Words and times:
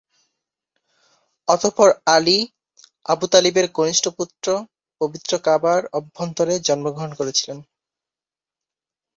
অতঃপর 1.47 1.89
আলী, 2.07 2.39
আবু 3.05 3.25
তালিবের 3.27 3.67
কনিষ্ঠ 3.77 4.05
পুত্র 4.17 4.45
পবিত্র 5.01 5.31
কাবার 5.45 5.81
অভ্যন্তরে 5.93 6.53
জন্মগ্রহণ 6.67 7.11
করেছিলেন। 7.19 7.57